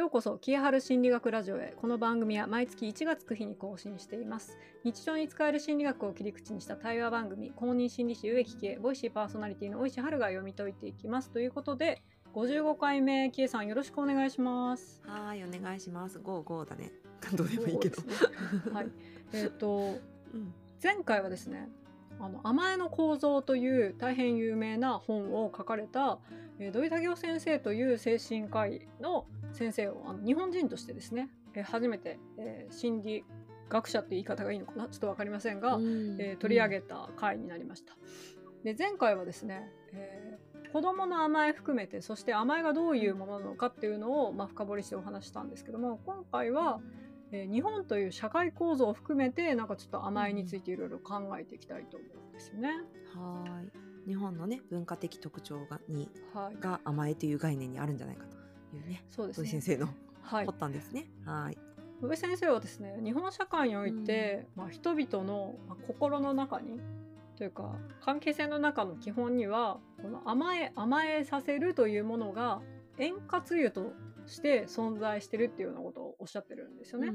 [0.00, 1.74] ようこそ、キエハル心理学ラジオへ。
[1.78, 4.56] この番組は毎月1月9日に更新しています。
[4.82, 11.28] 日常に使える心理学を切り口にした対話番組、公認心理師植木喜恵、ボイシーパーソナリティの大石春が読み解いていきます。
[11.28, 12.00] ということで、
[12.32, 15.02] 55回目、キエさんよろしくお願いします。
[15.04, 16.18] はい、お願いします。
[16.18, 16.92] ゴーゴーだね。
[17.34, 18.00] どうでもいいけど。
[18.00, 18.14] ね
[18.72, 18.86] はい。
[19.34, 19.98] えっ、と、
[20.32, 20.54] うん。
[20.82, 21.68] 前回はですね
[22.20, 26.18] あの甘えの構造という大変有名な本を書かれた、
[26.58, 33.24] えー土井武雄先生という精神科医の先生をあの日本人としてですね、えー初めて、えー心理
[33.68, 35.78] 学者っていう言い方がいいのかなちょっと分かりませんが、
[36.18, 37.94] えー取り上げた回になりました。
[38.64, 46.80] で前回はですね、えー子供の甘え含めてそして甘えがどういうものなのかっていうのを、まあ、深掘りしてお話ししたんですけども今回は、
[47.32, 52.70] えー日本という社会構造を含めてなんかちょっと甘えについていろいろ考えていきたいと思うんですよね。
[53.14, 53.70] はーい。
[54.06, 59.04] 日本のね、文化的特徴がにはい、が甘えという概念にあるんじゃないかというね。
[59.10, 59.48] そうですね。
[59.48, 59.88] 先生の
[60.22, 61.10] はい発、端ですね。
[61.24, 61.58] はい。
[62.00, 66.80] 土井先生はですね日本社会において、まあ、人々の、まあ心の中に
[67.36, 72.60] というか関係性の中の基本にはこの甘え甘えさせるというものが
[72.98, 73.92] 円滑油と
[74.30, 77.12] して存在してるっていうようなことをおっしゃってるんですよね。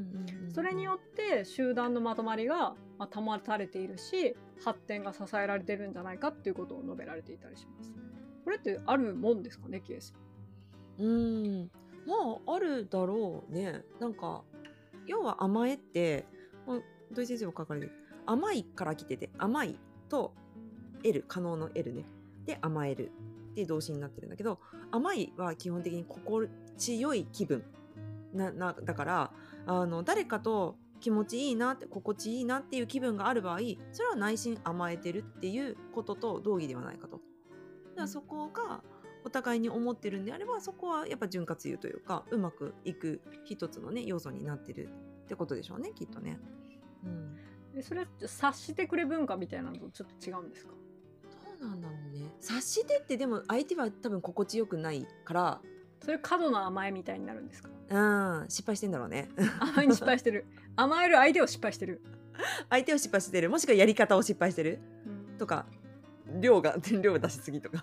[0.53, 7.91] それによって集団のまとまりがまあ保たれているし発展が支えられてるんじゃないかっていうことを述べられていたりします。
[8.43, 10.13] これってあるもんですかねケース。
[10.99, 11.71] うん。
[12.05, 13.83] まあ、あるだろうね。
[13.99, 14.43] なんか、
[15.07, 16.25] 要は甘えって、
[16.67, 17.91] まあ土井先生も書かれてる。
[18.25, 20.33] 甘いから来てて、甘いと
[21.03, 22.05] L、可能の L ね。
[22.45, 23.11] で、甘える。
[23.51, 24.59] って動詞になってるんだけど、
[24.91, 27.63] 甘いは基本的に心地よい気分。
[28.33, 29.31] な、な、だから、
[29.65, 33.59] あの、誰かと気持ちいいなって、心地いいなっていう気分がある場合、
[33.91, 37.17] それは内心甘えてるっていうことと同義ではないかと。
[37.17, 37.21] だ
[37.95, 38.83] からそこが、
[39.23, 44.87] お互いに思ってるんであればそこはやっぱ潤滑油というかうまくいく一つのね要素になってる
[45.23, 46.37] ってことでしょうねきっとね。
[47.03, 47.35] うん、
[47.73, 50.73] でそれって察してくれ文化みたいなのとちょっと違うんですか？
[51.59, 55.61] どうなんだろうね察してってでも相手は多分心地よくないから
[56.05, 57.69] それ過度な甘えみたいになるんですか？
[57.89, 59.29] うん失敗してんだろうね。
[59.59, 60.45] 甘えに失敗してる。
[60.75, 62.01] 甘える相手を失敗してる、
[62.69, 63.49] 相手を失敗してる。
[63.49, 64.79] もしくはやり方を失敗してる。
[65.31, 65.37] うん。
[65.37, 65.65] とか
[66.39, 67.81] 量が 量出しすぎとか。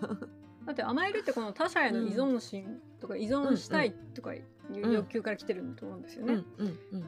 [0.67, 6.45] だって甘えるってこの他者への依存心とか依存したいとかいう欲求から来てるんだと思うんですよね。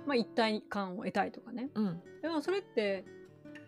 [0.06, 1.70] まあ一体感を得たいとかね。
[1.74, 2.02] うん。
[2.22, 3.04] でもそれって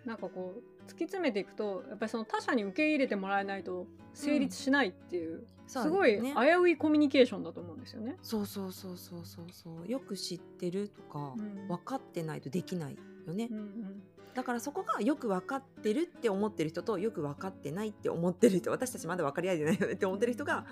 [0.04, 8.16] なんかこう突き詰めていくとやっぱりその他者に受け入れてもらえないと成立しないっていうすごいね危ういコミュニケーションだと思うんですよね。
[8.22, 9.90] そうそうそうそうそうそう。
[9.90, 11.68] よく知ってるとか、うん。
[11.68, 14.02] 分かってないとできないよね、うんうん。
[14.34, 20.66] だからそこがよく分かってるって思ってる人とよく分かってないって思ってる人私たちまだ分かり合えてないよねって思ってる人が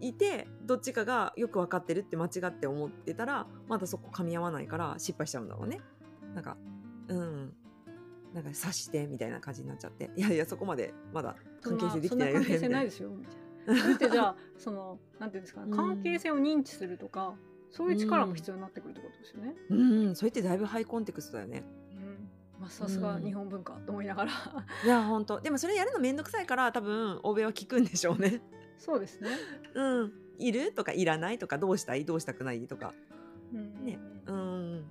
[0.00, 5.80] いてどっちかがよく分かってるって間違って思ってたらまだそこ噛み合わないから失敗しちゃうんだろうね。
[6.34, 6.56] なんか
[7.08, 7.52] うん。
[8.32, 10.10] なんか察してみたいな感じになっちゃって。
[10.16, 12.44] いやいやそこまでまだ関係性できてないよね。
[12.46, 13.41] そんな関係性ないですよみたいな。
[13.66, 15.70] それってじゃあそのなんていうんですかうん。
[15.70, 17.34] 関係性を認知するとか、
[17.70, 19.54] そういう力も必要になってくるってことですよね。
[19.70, 20.16] うん。
[20.16, 21.64] それってだいぶハイコンテクストだよね。
[21.92, 22.28] うん。
[22.60, 24.32] まあさすが日本文化と思いながら、
[24.84, 25.40] いや本当。
[25.40, 28.40] でもそれやるのめんどくさいから多分欧米は聞くんでしょうね。
[28.78, 29.30] そうですね。
[29.74, 30.12] うん。
[30.38, 32.04] いるとかいらないとかどうしたい？
[32.04, 32.66] どうしたくない？
[32.66, 32.92] とか。
[33.54, 33.84] うん。
[33.84, 33.98] ね。
[34.26, 34.84] うん。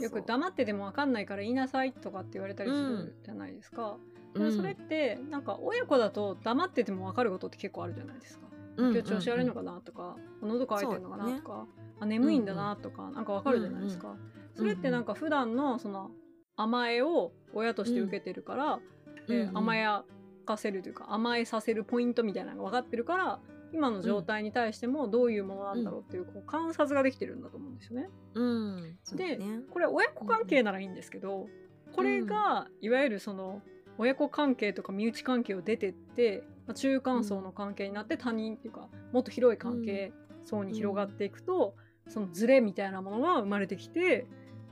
[0.00, 3.96] よく黙ってでも分かんないから言いなさいとかって言われたりするじゃないですか。
[4.34, 8.46] でもそれってなんか親子だと黙ってても分かることって結構あるじゃないですか。
[8.78, 11.66] 今日調子悪いのかなとか、喉乾いてるのかなとか、
[12.00, 14.16] あ眠いんだなとか、なんか分かるじゃないですか。
[14.54, 16.10] それってなんか普段のその
[16.56, 18.80] 甘えを親として受けてるから、
[19.28, 20.04] えー甘や
[20.44, 23.40] かせるというか甘えさせるポイントみたいなのが分かってるから
[23.72, 28.10] 今の状態に対してもどういうものなんだろうっていうこう観察ができてるんだと思うんですよね。
[28.34, 31.46] うんでねこれ親子関係ならいいんですけど
[31.94, 33.62] これがいわゆるその
[33.98, 40.12] 親子関係とか身内関係を出てってまあ中間層の関係になって他人っていうかもっと広い関係
[40.44, 41.74] 層に広がっていくと
[42.08, 44.26] そのズレみたいなものが生まれてきて、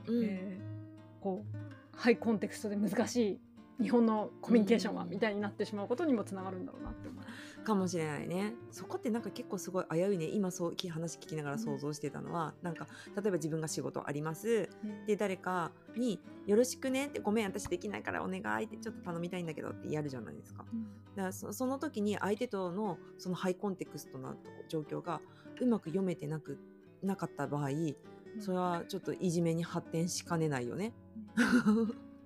[0.07, 0.23] うん。
[0.23, 0.71] えー
[1.21, 3.39] こうハイコンテクストで難しい
[3.81, 5.09] 日本のコミュニケーションはうん。
[5.09, 7.59] みたいになってしまうことにもつながるんだろうなって思います。
[7.63, 8.53] かもしれないね。
[8.71, 10.25] そこってなんか結構すごい危ういね。
[10.25, 14.69] 今そうき話聞きながら想像してたのは、なんか例えば自分が仕事あります。
[15.07, 20.65] で誰かに「よろしくね」って「ごめん私できないからお願い」ってちょっと頼みたいんだけどってやるじゃないですか。
[21.15, 24.35] だからそその時に相手とのそのハイコンテクストな
[24.67, 25.21] 状況が
[25.59, 26.57] うまく読めてなく
[27.03, 27.69] なかった場合
[28.39, 30.93] それはちょっといじめに発展しかねないよね。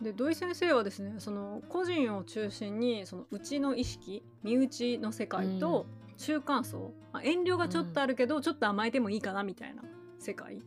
[0.02, 5.86] で土井先生はですねその個人を中心にその内の意識身内の世界と、
[6.18, 9.84] 中間層、まあ、遠慮がちょっとあるけど、ちょっと甘えてもいいかなみたいな
[10.20, 10.62] 世界、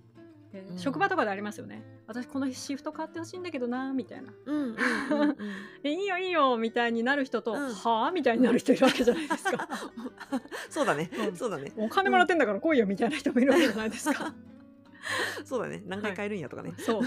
[0.53, 0.79] えーうん。
[0.79, 1.85] 職場とかでありますよね。
[2.07, 4.33] 私このシフト変わってほしいんだけどなみたいな。
[5.85, 7.73] いいよいいよみたいになる人と、うん。
[7.73, 9.69] はあみたいになる人いるわけじゃないですか。
[10.71, 11.37] そうだね、うん。
[11.37, 11.73] そうだね。
[11.77, 14.35] お金もらってんだから来いよみたいな人もいるわけじゃないですか
[15.45, 15.83] そうだね。
[15.87, 17.03] 何回変えるんやとかね、そう。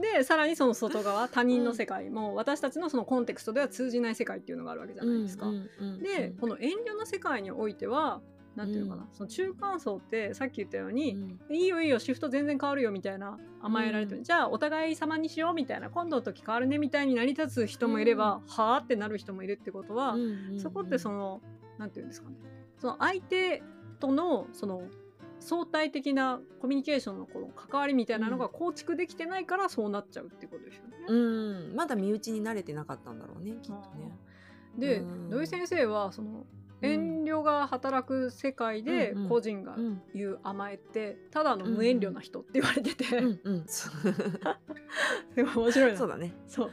[0.00, 5.46] でさらにその外側他人の世界も、私たちのそのコンテクストでは通じない世界っていうのがあるわけじゃないですか。
[5.46, 8.20] うんうんうんでこの遠慮の世界においては
[8.56, 14.24] なんていうのかな、その中間層ってさっき言ったように、いいよいいよシフト全然変わるよみたいな甘えられてる、うん。
[14.24, 20.60] じゃあお互い様にしようみたいな今度の時変わるねみたいに成り立つ人もいれば、はあってなる人もいるってことは、うんうんうん。
[20.60, 21.40] そこってその
[21.78, 22.36] なんていうんですかね。
[22.78, 23.62] その相手
[24.00, 24.82] とのその
[25.40, 30.96] 相対的なコミュニケーションのこの関わりみたいなのが構築できてないからそうなっちゃうってことですよね。
[31.08, 31.14] う
[31.72, 31.74] ん。
[31.74, 34.16] まだ身内に慣れてなかったんだろうねきっとね。
[34.78, 35.30] でうん。
[35.30, 36.46] 土井先生はその
[36.82, 43.66] 遠慮が働く世界で個人がうん言う甘えってただの無遠慮な人って言われてて、うんうん。
[45.36, 45.98] 面白いな。
[45.98, 46.34] そうだね。
[46.46, 46.70] そう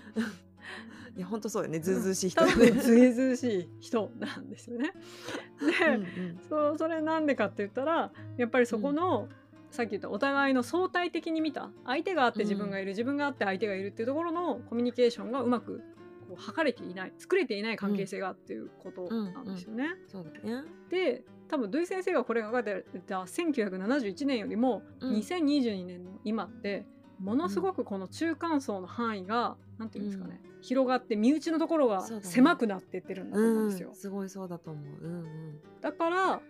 [1.15, 1.79] いや本当そうよね。
[1.79, 2.45] ずうずうしい人。
[2.45, 4.91] ね分ずうずうしい人なんですよね。
[5.59, 6.39] で、うんうん。
[6.47, 9.27] そうそれなんでかって言ったらやっぱりそこの、
[9.71, 15.81] さっき言ったお互いの相対的に見た相手があって自分がいる、自分があって相手がいるっていうところのコミュニケーションがうまく
[16.27, 19.95] こう測れていない作れていない関係性がっていうことなんですよね。
[20.07, 20.63] そうだね。
[20.89, 25.13] で多分土井先生がこれが書かれてた1971年よりもうん。
[25.15, 26.85] 2022年の今って
[27.19, 33.89] ものすごくこの中間層の範囲がなんていうんですかね、広がって身内のところが狭くなってってるんだと思うんですよ。
[33.89, 35.05] うんすごいそうだと思う。
[35.05, 36.41] うんだから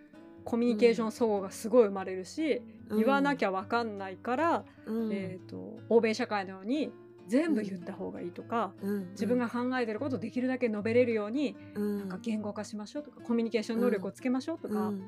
[0.44, 2.98] コミュニケーション相互がすごい生まれるし、うん。
[2.98, 5.12] 言わなきゃ分かんないから、うん。
[5.12, 6.90] えー、と欧米社会のように
[7.26, 9.10] 全部言った方がいいとか、うん。
[9.10, 11.98] 自分が考えてることをできるだけ述べれるように、うん。
[11.98, 15.02] なんか言語化しましょうとかコミュニケーション能力をつけましょうとか、うん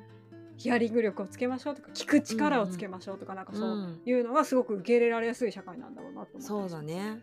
[0.60, 4.00] ヒアリング力をつけましょうとか聞く力をつけましょうとか、なんかそううん。
[4.04, 7.22] いうのがすごく受け入れられやすい社会なんだろうなと思そうだね。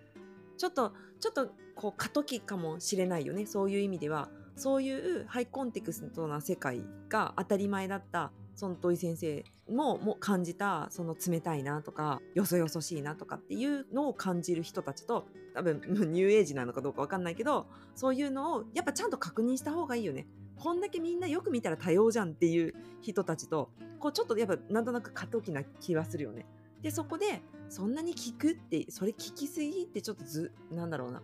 [0.57, 3.45] ちょっとちょっとこう過渡期かもしれないよね。
[3.45, 4.29] そういう意味では。
[4.55, 15.81] そういうハイコンテクストな世界が当たり前だったその土井先生もも感じたその冷たいなとかよそよそしいなとかっていうのを感じる人たちと多分
[16.11, 20.25] ニューエイジなのかどうかわかんないけどそういうのをやっぱちゃんと確認した方がいいよね。
[20.57, 23.69] こんだけみんなよく見たら多様じゃんっていう人たちと
[23.99, 26.45] こうちょっとやっぱなんとなく過渡期な気はするよね。
[26.81, 31.21] でそこでそんなに聞くってそれ聞きすぎってちょっとずなんだろうな。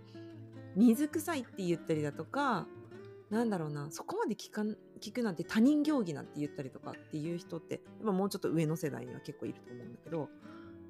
[0.75, 2.67] 水臭いって言ったりだとか
[3.29, 3.91] なんだろうな。
[3.91, 10.29] そこまで聞かん聞くなんて他人行儀なんて言ったりとかっていう人ってやっぱもうちょっと上の世代には結構いると思うんだけど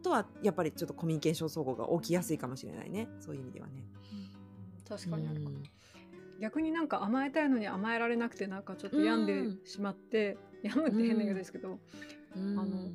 [0.01, 3.07] とはやっぱりちょっとコミュニケーション相互が起きやすいかもしれないね。
[3.19, 3.86] そういう意味ではね。
[4.88, 5.56] 確かにあるかも。
[5.56, 5.63] うん
[6.44, 11.80] 逆になんか甘えたいのに甘えられなくてなんかちょっと病んでしまって、病むって変な言い方ですけど、
[12.36, 12.60] うん。
[12.60, 12.92] あの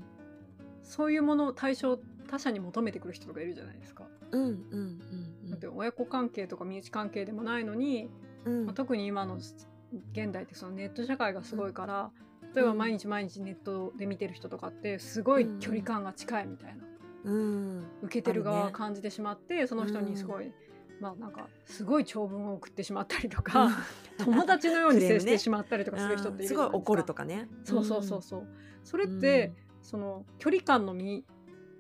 [0.83, 1.99] そういうものを対象
[2.29, 4.05] 他者に求めてくる人とかいるじゃないですか。
[4.33, 8.11] うんうんうんだって親子関係とか身内関係でもないのに、
[8.45, 8.67] うん。
[8.67, 12.11] まあ、特に今の現代ってそのネット社会がすごいから、
[12.55, 16.85] 例えば毎日毎日ネットで見てる人とかってすごい距離感が近いみたいな、
[17.25, 17.85] うん。
[18.02, 20.52] 受けてる側は感じてしまって、その人にすごい、
[21.00, 23.71] まあなんかすごい長文を送ってしまったりとか、
[24.19, 26.67] 友達のように接してしまったりとかする人っているじゃないですか。
[26.67, 27.49] すごい怒るとかね。
[27.64, 28.47] そうそうそうそう。
[28.85, 29.52] それって、
[29.83, 31.25] その距離感の見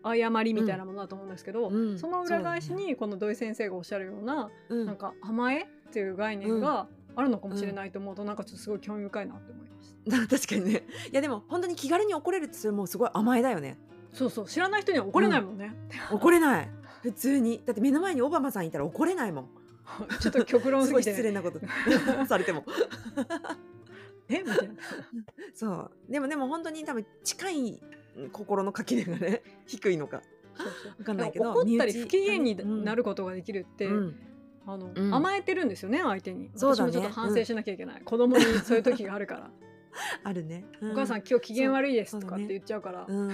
[0.02, 1.98] 誤りみたいなものだと思うんですけど、うん。
[1.98, 10.36] その裏返しにこの土井先生がおっしゃるような、うん、なんか甘えっていう概念があるのかもしれないと思うと、なんかちょっとすごい興味深いなって思いました。
[10.38, 10.84] 確かにね。
[11.10, 13.78] いやでも本当に気軽に怒れるってそれもうすごい甘えだよね。
[14.12, 14.46] そうそう。
[14.46, 15.74] 知らない人には怒れないもんね。
[16.10, 16.70] 怒れない
[17.02, 17.62] 普通に。
[17.64, 19.48] だって目の前にオバマさんいたら怒れないもん。
[20.20, 21.60] ちょっと極論すごい失礼なこと。
[22.26, 22.64] されても。
[24.28, 24.42] え？
[24.42, 24.74] みたいな。
[25.54, 26.12] そう。
[26.12, 27.82] でもでも本当に多分近い
[28.32, 30.22] 心の垣根がね低いのか。
[30.54, 30.94] そうそう。
[30.98, 32.84] わかんないけど怒ったり不機嫌にうん。
[32.84, 34.20] なることができるって、うん。
[34.66, 35.14] あのうん。
[35.14, 36.50] 甘えてるんですよね相手に。
[36.54, 36.92] そうだね。
[36.92, 39.50] 私もちょっと反省しなきゃいけない、子供にそういう時があるから、
[40.24, 42.20] あるね、うお母さん今日機嫌悪いですそう。
[42.20, 43.06] とかって言っちゃうから。
[43.08, 43.30] うん、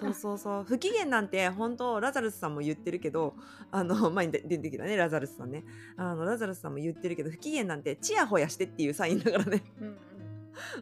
[0.00, 0.64] そうそうそう。
[0.68, 3.34] 不機嫌なんて本当ラザルスさんも言ってるけど
[3.70, 5.64] あの 前に出出てきたねラザルスさんね。
[5.96, 9.62] あのラザルスさんも言ってるけど不機嫌なんてチヤホヤしてっていうサインだからね。
[9.80, 9.96] うん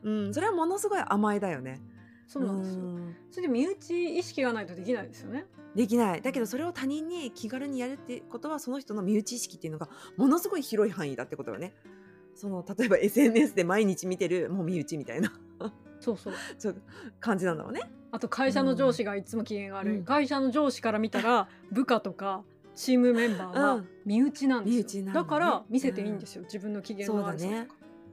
[0.05, 0.27] うん。
[0.27, 0.35] うん。
[0.35, 1.81] それはものすごい甘えだよね。
[2.27, 3.17] そうなんですよ、ん。
[3.31, 5.47] それで身内意識がないとできないですよね。
[5.75, 6.23] できない。
[6.23, 11.75] だけどそれを他人に気軽にやるってことはその人の身内意識っていうのがものすごい広い範囲だってことよね
[12.41, 15.31] その例えば SNS で毎日見てるもう身内みたいな。
[16.01, 16.35] そうそう。
[16.57, 16.77] そう
[17.21, 17.83] 感じなんだろうね。
[18.13, 20.05] あと会社の上司がいつも機嫌が悪い、うん。
[20.07, 22.43] 会社の上司から見たら 部下とか
[22.75, 23.89] チームメンバーはうん。
[24.07, 25.13] 身内なんですよ、身内なのね。
[25.13, 27.69] だから見せていいんですよ、自分の機嫌の悪さとか、ね。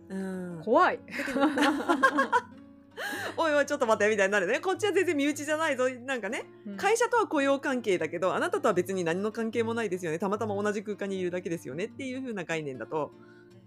[0.09, 0.99] うん、怖い。
[3.37, 4.59] おいおいちょっと待ってみたいになるね。
[4.59, 5.89] こっちは全然身内じゃないぞ。
[5.89, 6.77] なんかねうん。
[6.77, 10.19] 会社とは雇用関係だけどあなたとは別に何の関係もないですよね。
[10.19, 13.13] たまたま同じ空間にいるだけですよねっていう風な概念だと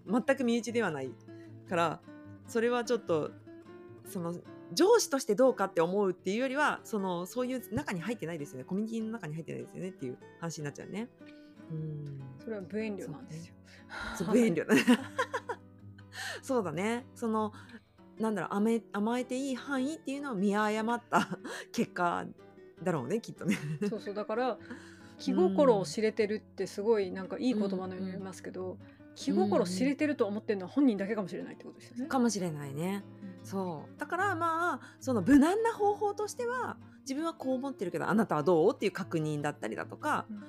[0.07, 1.11] 全く身内ではない
[1.69, 2.01] から
[2.47, 3.31] それはちょっと
[4.07, 4.35] その
[4.73, 8.65] 上司としてどうかって思うっていうよりはそのそういう中に入ってないですよね。
[8.65, 11.09] コミュニティの中に入ってないですよねっていう話になっちゃうね。
[11.71, 12.21] うん。
[12.43, 13.55] それは無遠慮なんですよ。
[14.17, 14.67] そう無遠慮。
[14.67, 14.83] だ ね
[16.43, 17.07] そうだね。
[17.15, 17.53] その
[18.19, 21.39] なんだろう甘え甘えていい範囲っていうのを見誤った
[21.73, 22.27] 結果
[22.83, 23.57] だろうねきっとね。
[23.89, 24.15] そうそう。
[24.15, 24.59] だから
[25.19, 28.79] 気心を知れてるってすごいなんかいい言葉のように言いますけど、
[29.21, 32.07] 気心知れてると思ってるのは本人だけかもしれないってことですよね。
[32.07, 33.05] かもしれないね。
[33.43, 34.01] そう。
[34.01, 40.43] だからまあその無難な方法としては自分はこう思ってるけどあなたはどうっていう確認だったりだとか、うん。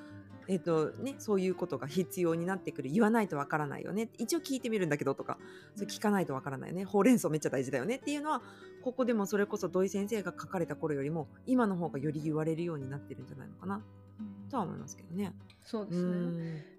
[0.48, 5.38] えっとね、そういうことが必要になってくる言わないとわからないよね一応聞いてみるんだけどとか
[5.76, 8.42] それ聞かないとわからないよねほうれん草めっちゃ大事だよねっていうのは
[8.82, 13.82] ここでもそれこそ土井先生が書かれた頃よりも今の方がより言われるようになってるんじゃないのかな
[14.50, 15.34] とは思いますけどね。
[15.64, 16.12] うそうですね。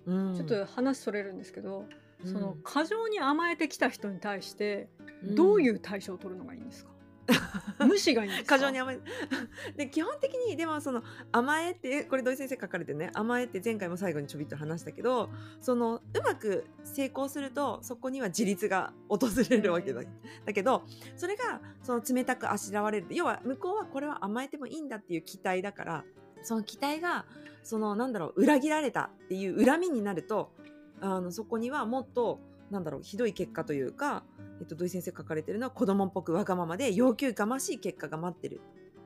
[0.07, 4.89] んうんちょっと話それるんですけど、うんその過剰に甘えてきた人に対して
[5.35, 6.93] どういう対処を取るのがいいんですか？
[7.85, 8.59] 無視がいいんですか？
[8.59, 9.01] 過剰に甘え
[9.77, 15.31] で基本的にでもその甘えってこれ土井先生書かれてね甘えって前回も最後にちょびっと話したけど
[15.61, 19.19] そのうまく成功するとそこには自立が訪
[19.51, 20.07] れるわけだ,、うん
[20.45, 20.85] だけど
[21.17, 26.05] それがその冷たくあしらわれる要は向こうはこれは甘えてもいいんだっていう期待だから
[26.43, 27.25] その期待が
[27.63, 30.53] そのなんだろう裏切られたっていう恨みになると
[31.01, 34.25] あのそこにはもっとなんだろうひどい結果というか、
[34.61, 38.61] えっと、土井先生書かれてるのは子供っぽくわがままで要求がましい結果が待ってる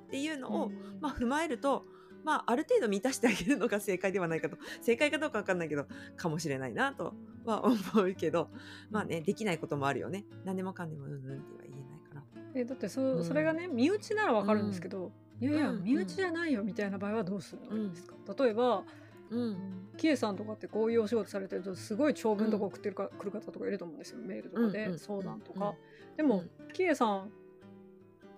[0.06, 0.98] っていうのを、うん。
[1.00, 1.84] まあ、踏まえると、
[2.24, 7.14] まあ、ある程度満たしてあげるのが正解ではないかと正解かどうかわかんないけどかもしれないなと
[7.44, 8.50] は思うけど
[8.90, 10.24] まあねできないこともあるよね。
[10.44, 12.22] 何でもかんでもうんうんっては言えないから。
[12.54, 13.24] えだってそ,、うん。
[13.24, 18.14] それがね身内ならわかるんですけど、いやいやうん身内じゃないよみたいな場合はどうするんですか？
[18.44, 18.84] 例えば
[19.30, 19.56] うん。
[19.96, 24.98] キエさんとかってこういうお仕事されてるとすごい長文とか送ってるか、来る方とかいると思うんですよメールとかで、うんうん。
[24.98, 26.72] 相談とか、うんでも、うん。
[26.72, 27.30] キエさん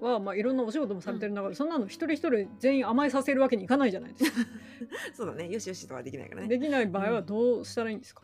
[0.00, 4.38] はまあいろんなお仕事もされてる中で、そんなの一人一人全員甘えさせるわけにいかないじゃないですか。
[5.14, 5.48] そうだね。
[5.50, 6.48] よしよしとはできないからね。
[6.48, 8.22] できない場合はどうしたらいいんですか、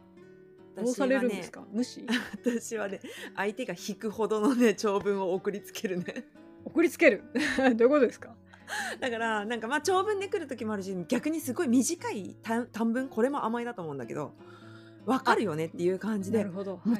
[0.76, 1.60] どうされるんですか？
[1.60, 2.06] か無視？
[2.44, 3.00] 私はね
[3.36, 6.24] 相手が引くほどのね長文を送りつけるね。
[6.64, 7.24] 送りつける？
[7.58, 8.34] どういうことですか？
[9.00, 14.32] だからなんかまあ長文で来る時もあるし逆にすごい短い短短文これも甘いだと思うんだけど
[15.06, 16.46] わかるよねっていう感じで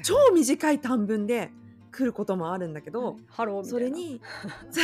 [0.03, 1.51] 超短い短文で
[1.95, 3.79] 来ることもあるんだけど、ハローみたいな。
[3.79, 4.21] それに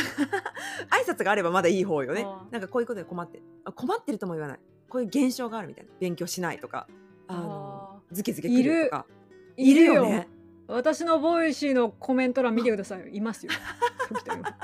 [0.89, 2.25] 挨拶があればまだいい方よね。
[2.51, 4.59] なんかこういうことで困ってあ困ってるとも言わない。
[4.87, 5.91] こういう現象があるみたいな。
[5.99, 6.87] 勉強しないとか
[7.27, 9.05] あのズケズケ来るとか。
[9.57, 9.83] いる。
[9.83, 10.29] よね。
[10.67, 13.07] 私のボイシーのコメント欄見てくださいよ。
[13.07, 13.51] いますよ。
[14.07, 14.55] そういう人今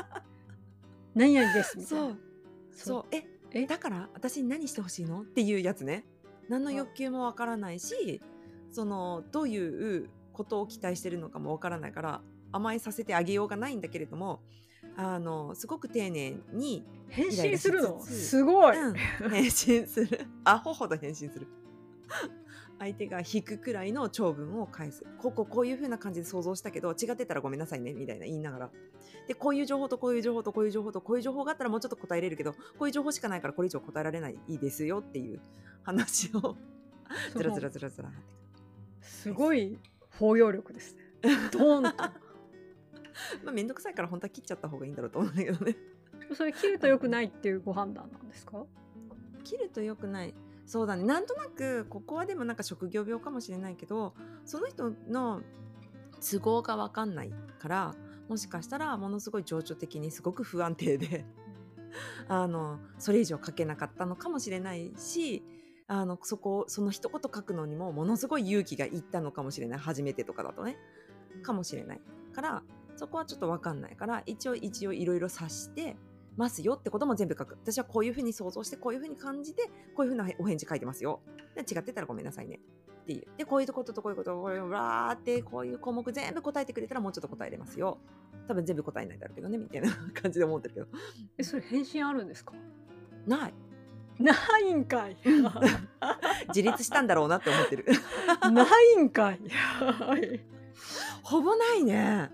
[1.17, 2.05] 何々ですみたいな。
[2.05, 2.17] そう。
[2.71, 3.05] そう。
[3.11, 3.65] ええ？
[3.65, 5.21] だから私に何してほしいの？
[5.21, 6.05] っていうやつね。
[6.49, 8.21] 何の欲求もわからないし
[8.71, 12.21] そのどういうことを期待してるのかもわからないから
[12.53, 14.39] 甘えさせてあげようがないんだけれども
[14.95, 18.01] あのすごく丁寧に、返信するの？
[18.01, 18.95] すごい、うん、
[19.29, 20.25] 返信する。
[20.45, 21.47] アホほど返信する
[22.79, 25.03] 相手が引くくらいの長文を返す。
[25.17, 28.69] こここういう風な感じで想像したけど違ってたらごめんなさいねみたいな言いながら。
[29.27, 35.39] でこういう情報とこういう情報とこういう情報とこういう情報があったらもうちょっと答えれるけどこういう情報しかないからこれ以上答えられないですよっていう
[35.83, 36.55] 話を。
[37.33, 38.11] ずらずらずらずら
[39.01, 39.79] すごい
[40.19, 41.01] 包容力ですね。
[41.51, 41.97] ドーンと。
[43.43, 45.75] まあ面倒くさいから本当は切っちゃった方がいいんだろうと思うんだけどね。
[46.33, 48.65] それ切ると良くないっていうご判断なんですか？
[49.43, 50.33] 切ると良くない
[50.67, 51.03] そうだね。
[51.03, 54.13] なんとなくここはでもなんか職業病かもしれないけど
[54.45, 55.41] その人の
[56.19, 57.95] 都合が分かんないから
[58.27, 61.25] もしかしたらものすごい情緒的にすごく不安定で
[62.27, 65.43] あのそれ以上書けなかったのかもしれないし
[65.87, 69.79] あのそこその一言書くのにもものすごい勇気がいったのかもしれない。
[69.79, 70.77] 初めてとかだとね。
[71.43, 72.01] かもしれない
[72.33, 72.63] から
[72.95, 75.95] そこはちょっと分かんないから一応一応いろいろ察して
[76.37, 77.57] ますよってことも全部書く。
[77.63, 81.21] 私はこういうふうに想像してこういうふうに感じてこういうふうなお返事書いてますよ。
[81.57, 82.59] 違ってたらごめんなさいね。
[83.01, 83.27] っていう。
[83.37, 87.99] でこういうこととこういうことこういうわーってこういう項目全部答えてくれたらもうちょっと答えれますよ
[88.47, 90.87] 多分全部答えないだろうけどねみたいな感じで思ってるけど
[91.37, 92.53] えそれ返信あるんですか
[93.25, 93.53] ない
[94.19, 95.17] ないんかい
[96.49, 97.85] 自立したんだろうなって思ってる
[98.51, 99.39] ないんかい
[101.21, 102.31] ほぼないね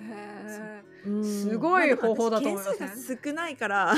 [0.00, 0.85] へうん
[1.24, 2.88] すごい方法だと思いません？
[2.88, 3.94] 件数が少ないから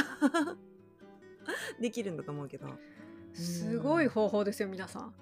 [1.81, 2.67] できるんだと思うけど。
[2.67, 2.77] ー
[3.35, 5.15] すごい方法ですよ皆さん。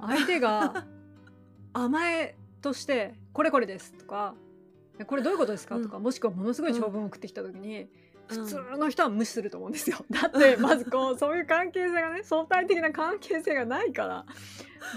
[0.00, 0.86] 相手が
[1.72, 4.34] 甘えとして「これこれです」とか
[4.98, 7.88] 「えこれどういうことですか?」とか、もしくはものすごいうん長文を送ってきた時に、うん。
[8.26, 9.98] 普通の人は無視すると思うんですよ。
[10.10, 14.24] だってまずこうそういう関係性がね相対的な関係性がないから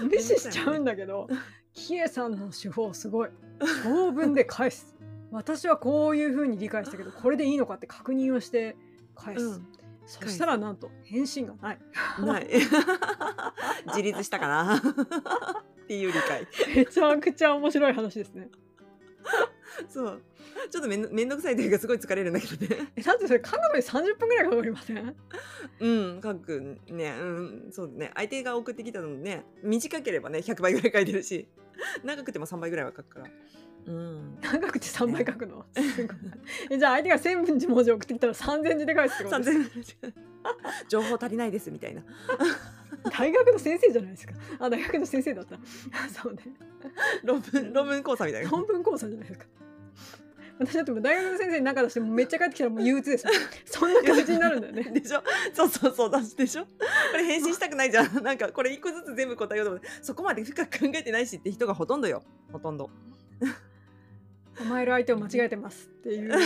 [0.02, 1.28] 無視しちゃうんだけど
[1.74, 3.30] キエさんの手法すごい。
[3.84, 4.94] 長文で返す
[5.30, 8.76] 私はこういうふうに理解したけどこれでいいのかって確認をして
[9.14, 9.66] 返す、うん。
[10.06, 11.78] そしたらなんと返信がない。
[12.20, 12.48] ない。
[13.88, 14.76] 自立したかな？
[15.84, 16.46] っていう理解。
[16.74, 18.48] めちゃくちゃ面白い話ですね。
[19.88, 20.22] そう。
[20.70, 22.90] ちょっとめんどめんどくさいというかすごい疲れるんだけどね。
[22.96, 25.16] えだってそれ書くのに30分ぐらいかかりません？
[25.80, 26.78] うん書く。
[26.88, 28.10] ねうんそうね。
[28.14, 31.48] 相手が送ってきたのね短ければね100倍ぐらい書いてるし
[32.02, 33.26] 長くても3倍ぐらいは書くから
[33.88, 34.38] うん。
[34.42, 35.64] 長くて3倍書くの？
[36.70, 39.50] えじゃあ相手が1000文字文字送ってきたら3000字で返すってことです。
[39.58, 40.12] 3000
[40.88, 42.02] 情報足りないですみたいな。
[43.10, 44.34] 大学の先生じゃないですか。
[44.58, 45.56] あ大学の先生だった。
[46.22, 46.42] そうね。
[47.24, 48.50] 論文論文講座みたいな。
[48.50, 49.46] 論文講座じゃないですか。
[50.58, 53.32] 私だってもう大学の先生に中出してもうめっちゃ帰ってきたらもう憂鬱ですよ
[53.64, 54.82] そんな感じになるんだよね。
[54.90, 55.22] でしょ？
[55.54, 56.10] そうそうそう。
[56.10, 56.64] だしでしょ？
[56.64, 56.68] こ
[57.16, 58.22] れ返信したくないじゃん。
[58.22, 59.88] なんかこれ一個ずつ全部答えようと思って。
[60.02, 62.22] そこまで深く考えてないしって人がほとんどよ。
[62.52, 62.90] ほとんど
[64.60, 66.32] 甘える相手を間違えてますっていう。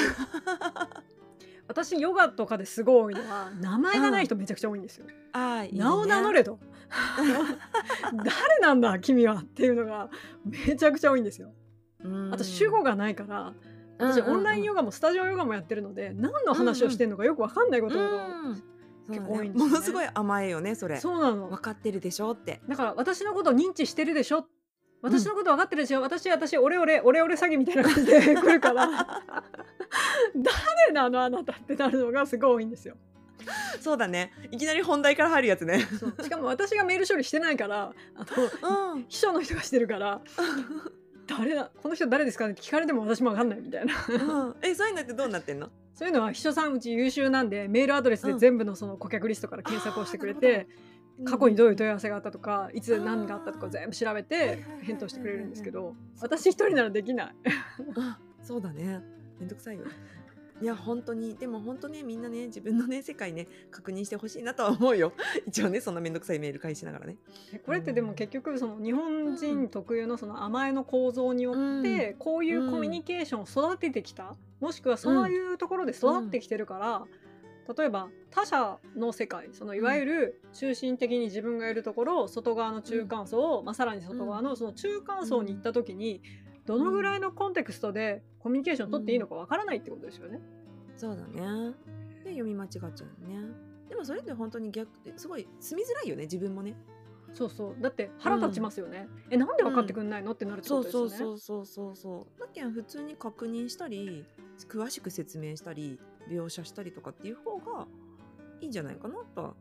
[1.69, 6.59] 私ヨガとかですごい多いのは名前がない人めちゃくちゃ多いんですよ、ああいい、ね、名を名乗れと。
[8.13, 10.11] 誰なんだ君はっていうのが
[10.45, 11.55] めちゃくちゃ多いんですよ。
[12.31, 13.55] あと主語がないから
[13.99, 18.29] 私オンラインヨガガもスタジオヨガもやってるので何の話をしてるのかよくわかんないことが
[19.09, 19.73] 結構多いんですよね。
[19.73, 20.99] ものすごい甘えよねそれ。
[20.99, 21.49] そうなの。
[21.49, 22.61] 分かってるでしょって。
[22.69, 24.47] だから私のことを認知してるでしょ
[25.03, 28.89] 私のこと分かってるでしょ、私私オレオレオレオレ詐欺みたいな感じで 来るから。
[30.37, 31.23] 誰なの？
[31.23, 32.97] あなたってなるのがすごい多いんですよ。
[33.81, 34.33] そうだね。
[34.53, 35.81] いきなり本題から入るやつね。
[36.23, 38.27] しかも私がメール処理してないからあ
[38.63, 39.05] のうん。
[39.09, 40.21] 秘書の人がしてるから
[41.27, 41.71] 誰だ？
[41.83, 43.95] この人誰ですかねって聞かれても私も分かんないみたいな。
[44.09, 44.57] うん。
[44.63, 45.69] えそういうのってどうなってんの？
[45.95, 50.69] そういうのは秘書さんうち優秀なんでメールアドレスで全部のその顧客リストから検索をしてくれて、
[51.25, 57.35] 過去にどういう問い合わせがあったとかいつ何があったとか全部調べて返答してくれるんですけど私一人ならできない。
[57.97, 59.03] あそうだね。
[59.39, 59.85] めんどくさいよ。
[60.61, 61.35] いや本当に。
[61.37, 65.13] でも本当ねみんなね自分のね世界ね確認してほしいなとは思うよ。
[65.47, 67.17] 一応ねそんなめんどくさいメール返しながらね。
[67.53, 77.07] えこれってでも結局その日本人特有のその甘えの構造によってこういうコミュニケーションを育ててきたもしくはそういうところで育ってきてるから
[77.77, 86.23] 例えば他者の世界そのいわゆる中心的に自分がいるところ外側の中間層、まあ、さらに外側のその中間層に行った時に
[86.67, 90.41] どのぐらいのコンテクストでコミュニケーションを取っていいのかわからないってことですよね。
[90.97, 91.73] そうだね
[92.25, 93.49] で読み間違っちゃうね
[93.89, 96.77] でもそれって本当に逆すごい住みづらいよね自分もね
[97.35, 99.09] そうそうだって腹立ちますよね。
[99.31, 101.39] えなんで分かってくんないの、ってなるってこそうとですよね。
[101.39, 104.27] そうそうそうそうそうだけん普通に確認したり
[104.69, 107.87] 詳しく説明したり描写したりとかっていう方が
[108.61, 109.55] いいんじゃないかなとは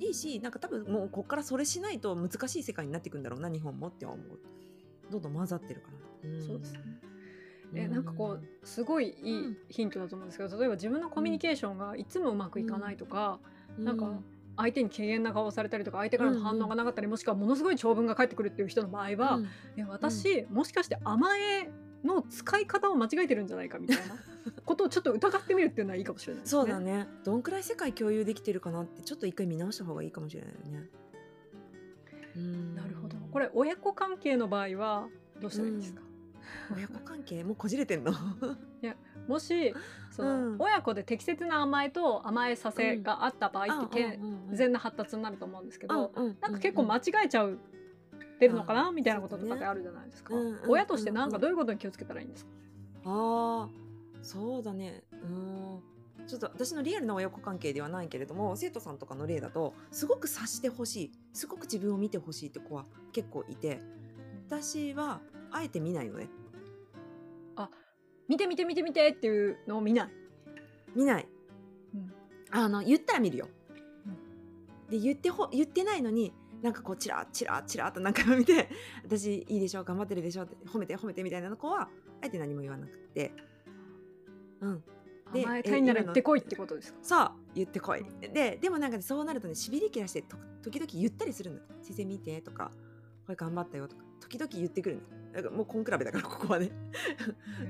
[0.00, 4.18] いいしなんか多分もうこっからそれしないと難しい世界になっていくんだろうな日本もって思う。
[5.10, 5.88] どんどん混ざってるか
[6.22, 6.72] ら、んそうです。
[7.72, 13.40] ねえなんかこうすごいいいヒントだと思うんですけど例えば自分のコミュニケーションがいつもうまくいかないとか、
[13.78, 14.10] うなんか
[14.56, 19.48] 相手に軽減な顔をされたりとか相手からの反応がなかったり、もしくはものすごい長文が返ってくるっていう人の場合は、うん。
[19.76, 21.70] え私、もしかして甘え
[22.04, 24.02] の使い方を間違えてるんじゃないかみたいな
[24.64, 26.48] ことをちょっと疑ってみるっていうのはいいかもしれないね。
[26.48, 27.08] そうだね。
[27.24, 30.88] どんくらい世界共有できてるかなってちょっと一回見直した方がいいかもしれないよね。
[32.36, 33.16] うんなるほど。
[33.32, 35.08] これ親子関係の場合は
[35.40, 36.02] どうしたらいいですか、
[36.76, 38.12] 親子関係もうこじれてんの？
[39.26, 39.74] もし
[40.10, 40.56] その、うん。
[40.58, 47.58] 親子で適切な甘えと甘えさせがあった場合って健全な発達になると思うんですけど、なんか結構間違えちゃう
[48.38, 52.50] てるのかなみたいなこととかってあるじゃないですか、うんうん親としてなんかどういうことに気をつけたらいいんですか、
[53.04, 53.68] ああ
[54.28, 55.02] そうだね。
[55.12, 55.82] うん。
[56.26, 61.12] ちょっと私のリアルな親子関係ではないけれども生徒さんとかの例だとすごく察してほしい。
[61.32, 63.80] すごく自分を見てほしいって子は結構いて。
[64.46, 66.28] 私はあえて見ないのね。
[68.28, 70.10] 見て見て見て見てっていうのを見ない。
[70.94, 71.26] 見ない、
[71.94, 72.12] うん。
[72.50, 73.48] あの言ったら見るよ、
[74.90, 78.68] で言ってほ言ってないのになんかこうチラチラチラと何回も見て
[79.02, 79.84] 私いいでしょ？
[79.84, 80.42] 頑張ってるでしょ？
[80.42, 81.88] って褒めて褒めてみたいな子はあ
[82.22, 83.32] えて何も言わなくて
[84.60, 84.84] うん。
[85.32, 86.98] で甘えたいなら言ってこいってことですか？
[87.02, 88.04] さあ言ってこい。
[88.32, 92.70] ででもなんかねそうなるとねしびれ切らしてと時々言ったりするの先生見てとか
[93.26, 95.02] これ頑張ったよとか時々言ってくるの。
[95.34, 96.70] だからもう根比べだからここはね。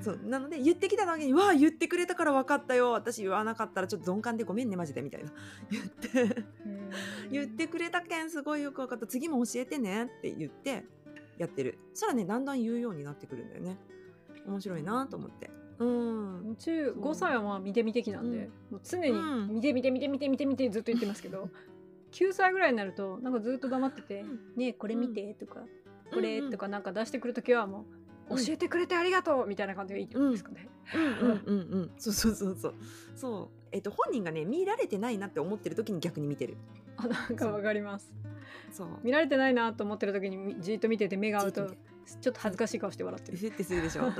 [0.00, 0.20] そう。
[0.22, 2.92] なので言ってきた時に「わあ言ってくれたから分かったよ。
[2.92, 5.32] 私言わなかったらちょっと鈍感でごめんねマジで」みたいな。
[5.68, 6.44] 言って
[7.32, 10.84] 言ってくれたけんすごいよく分かった次も教えてねって言って
[11.38, 11.78] やってる。
[11.92, 13.76] そしたらねだんだん言うようになってくるんだよね。
[14.46, 16.56] 面白いなと思ってうん。
[16.58, 19.48] 中そう5歳はまあ見て見てきなんで、もう常にうん。
[19.54, 21.50] 見て見て見て見て見て見てずっと言ってますけど
[22.12, 25.66] 9歳ぐらいになるとなんかずっと黙っててうん「ねえこれ見て」とか
[26.12, 26.44] 「これ」うん。
[26.46, 27.86] うんとかなんか出してくる時はも
[28.30, 30.68] ううん「教えてくれてありがとう」みたいな感じがいいってことですかね。
[30.94, 31.02] うん。
[31.02, 31.42] うん。
[31.46, 31.72] うん。
[31.72, 31.90] うん。
[31.98, 32.74] そうそうそうそう。
[33.14, 33.58] そう。
[33.72, 36.56] えっと本人がね見られてないなって思ってる時に逆に見てる。
[36.96, 38.10] あなんかわかります。
[38.72, 38.88] そう。
[39.02, 41.70] 見られてないなと思ってる時にみじっと見てて目が合うと
[42.20, 43.38] ちょっと恥ずかしい顔して笑ってる。
[43.38, 44.12] ふってするでしょ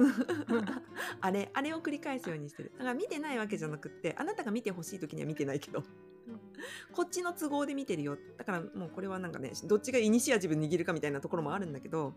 [1.20, 5.82] あれあれを繰り返すようにしてるだから見てないわけじゃなくってあなたが見てほしい時には見てないけど
[6.92, 12.14] こっちの都合で見てるよだからもうこれはなんかねどっちがイニシアチブ握るかみたいなところもあるんだけど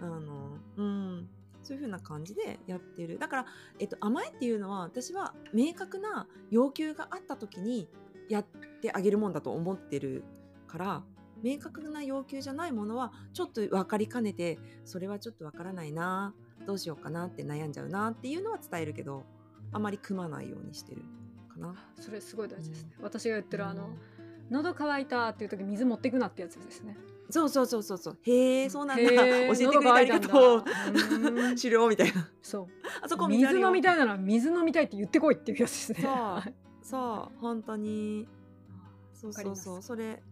[0.00, 1.28] あのうん
[1.62, 3.46] そういう風な感じでやってるだから、
[3.80, 7.88] えっと、甘えっていうのは私は明確な要求があった時に
[8.28, 8.44] やっ
[8.82, 10.22] てあげるもんだと思ってる
[10.68, 11.02] から
[11.42, 16.34] 明確な要求じゃないものはちょっと分かりかねてそれはちょっと分からないな
[16.66, 19.24] どうしようかなって悩んじゃうなっていうのは伝えるけど
[19.72, 21.02] あまり組まないようにしてる
[21.52, 21.74] かな。
[22.00, 22.90] それすごい大事ですね。
[23.00, 23.96] 私が言ってるあのうん
[24.50, 26.96] 「喉乾いた」っていう時水持ってくなってやつですね。
[27.30, 28.18] そうそうそうそうそう。
[28.22, 29.02] へえそうなんだ。
[29.04, 30.58] 教えてくれてありがと。
[30.58, 30.64] う
[31.56, 32.30] 狩猟みたいな。
[32.40, 32.66] そう。
[33.02, 35.98] あそこ水飲みたいなら水飲みたいって言ってこいっていうやつですね。
[36.02, 36.12] そう。
[36.12, 36.54] はい。
[36.82, 37.40] そう。
[37.40, 38.28] 本当に。
[39.12, 39.82] そうそうそう。
[39.82, 40.22] それ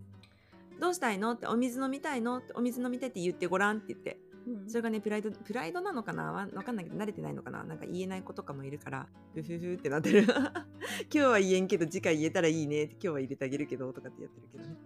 [0.80, 1.32] どうしたいの？
[1.32, 2.38] ってお水飲みたいの？
[2.38, 4.18] ってお水飲みたいって言ってごらんって言って。
[4.46, 4.68] うん。
[4.68, 6.32] それがねプライドプライドなのかな？
[6.32, 7.64] わわかんないけど慣れてないのかな？
[7.64, 9.06] なんか言えない子とかもいるから。
[9.34, 10.24] ふふふってなってる。
[10.28, 10.64] 今
[11.10, 14.76] 日は言えんけど次回言えたらいいね今日は入れてあげるけどとかってやってるけどね、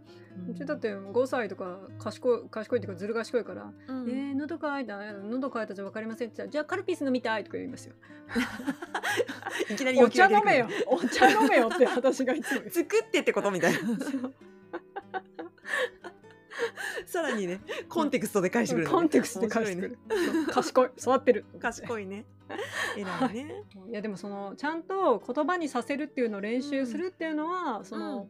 [0.48, 4.08] うちだって5歳とか賢い賢いっていうかずる賢いから「うん。
[4.08, 5.12] えー、喉乾いた？
[5.12, 7.94] 喉乾いたじゃ分かりません」って言ったら「じゃあカルピス飲みたい」とか言いますよ。
[9.70, 10.68] いきなりお茶飲めよ。
[10.86, 13.78] お茶飲めよって私がいつも 作ってってことみたいな
[17.08, 19.98] さらにねコンテクストで返してくるのね、コンテクストで返してくる、
[20.52, 20.90] 賢い。
[20.98, 21.46] 育ってる。
[21.58, 22.26] 賢いね。
[22.96, 23.64] 偉いね。
[23.88, 23.92] い。
[23.92, 28.28] やでもそのちゃんと言葉にさせるっていうのを練習するっていうのは、その、うん。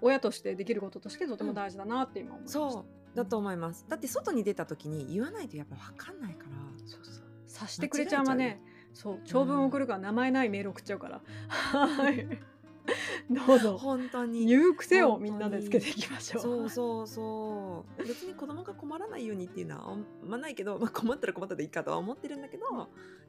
[0.00, 3.16] 親としてできることとしてとても大事だなって今思いました、そう。
[3.16, 3.86] だと思います。
[3.88, 6.50] だって外に出た時に言わないとやっぱ分かんないから。
[6.86, 7.24] そうそう。
[7.46, 8.60] 察してくれちゃうはね
[8.92, 9.20] そう。
[9.24, 12.28] 長文送るから名前ないメール送っちゃうから、はい
[13.30, 13.78] どうぞ。
[13.78, 14.46] 本当に。
[14.46, 16.42] 言う癖をみんなでつけていきましょう。
[16.42, 18.04] そうそうそう。
[18.06, 22.64] 別に子供が困らないようにっていうのはあんまないけど、まあ、困ったら困ったでいいかとは思ってるんだけど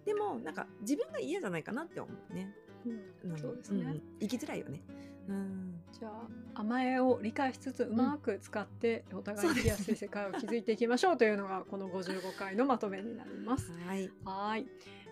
[0.06, 2.54] でもなんか自分が嫌じゃないかなって思うね、
[2.86, 4.84] うんんそうですね、ん生きづらいよね。
[5.28, 5.82] うん。
[5.91, 13.72] じゃあ甘えを理解しつつうまく使ってお互い生きやすい世界を築いていきましょうというのがこの55回のまとめになります。
[13.88, 14.12] はい。
[14.24, 14.68] はい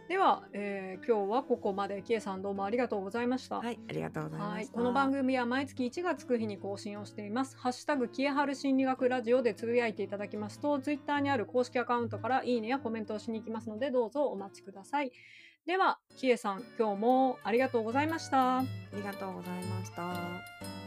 [0.10, 2.02] では、えー今日はここまで。
[2.02, 3.58] キエさんどうもありがとうございました。
[3.58, 7.58] はいありがとうございまはい、したこの番組は毎月1がつく日に更新をしています。
[7.58, 15.12] ハッシュタグ、キエハル心理学ラジオでつぶやいていただきますと、ツイッターにある公式アカウントからいいねやコメントをしに行きますので、どうぞお待ちください。
[15.66, 18.60] では、キエさん、今日もありがとうございました。
[18.60, 18.64] あ
[18.94, 20.83] りがとうございました